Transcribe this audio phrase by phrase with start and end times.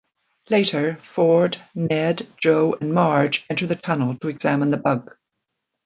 [0.49, 5.15] Later, Ford, Ned, Joe and Marge enter the tunnel to examine the bug.